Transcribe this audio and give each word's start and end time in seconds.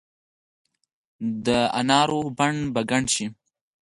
دا 1.45 1.59
نارو 1.89 2.19
بڼ 2.37 2.53
به 2.73 2.81
ګڼ 2.89 3.03
شي 3.13 3.25